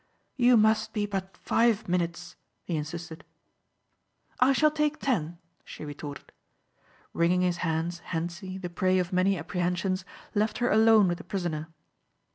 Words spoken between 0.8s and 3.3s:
be but five minutes," he insisted.